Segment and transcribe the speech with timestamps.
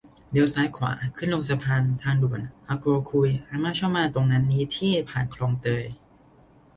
[0.31, 5.85] เลี้ยวซ้ายขวา ขึ้นลงสะพาน ทางด่วน อาโกวคุยอาม่าชอบมาตรงนั้นนี้ที่ผ่าน คลองเตย